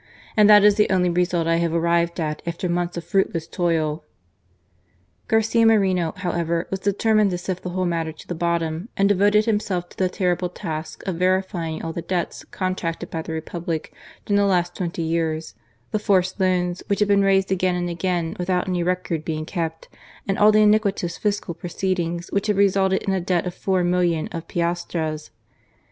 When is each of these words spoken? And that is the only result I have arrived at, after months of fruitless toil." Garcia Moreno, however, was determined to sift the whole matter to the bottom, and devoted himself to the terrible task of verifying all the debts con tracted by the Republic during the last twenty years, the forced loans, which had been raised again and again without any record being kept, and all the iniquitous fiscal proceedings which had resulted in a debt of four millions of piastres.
And 0.35 0.49
that 0.49 0.63
is 0.63 0.77
the 0.77 0.89
only 0.89 1.11
result 1.11 1.45
I 1.45 1.57
have 1.57 1.75
arrived 1.75 2.19
at, 2.19 2.41
after 2.47 2.67
months 2.67 2.97
of 2.97 3.03
fruitless 3.03 3.45
toil." 3.45 4.03
Garcia 5.27 5.63
Moreno, 5.63 6.13
however, 6.17 6.65
was 6.71 6.79
determined 6.79 7.29
to 7.29 7.37
sift 7.37 7.61
the 7.61 7.69
whole 7.69 7.85
matter 7.85 8.11
to 8.11 8.27
the 8.27 8.33
bottom, 8.33 8.89
and 8.97 9.07
devoted 9.07 9.45
himself 9.45 9.89
to 9.89 9.97
the 9.97 10.09
terrible 10.09 10.49
task 10.49 11.05
of 11.07 11.17
verifying 11.17 11.83
all 11.83 11.93
the 11.93 12.01
debts 12.01 12.43
con 12.45 12.73
tracted 12.73 13.11
by 13.11 13.21
the 13.21 13.31
Republic 13.31 13.93
during 14.25 14.37
the 14.37 14.47
last 14.47 14.73
twenty 14.75 15.03
years, 15.03 15.53
the 15.91 15.99
forced 15.99 16.39
loans, 16.39 16.81
which 16.87 16.97
had 16.97 17.07
been 17.07 17.21
raised 17.21 17.51
again 17.51 17.75
and 17.75 17.87
again 17.87 18.35
without 18.39 18.67
any 18.67 18.81
record 18.81 19.23
being 19.23 19.45
kept, 19.45 19.87
and 20.27 20.35
all 20.39 20.51
the 20.51 20.63
iniquitous 20.63 21.19
fiscal 21.19 21.53
proceedings 21.53 22.27
which 22.31 22.47
had 22.47 22.57
resulted 22.57 23.03
in 23.03 23.13
a 23.13 23.21
debt 23.21 23.45
of 23.45 23.53
four 23.53 23.83
millions 23.83 24.29
of 24.31 24.47
piastres. 24.47 25.29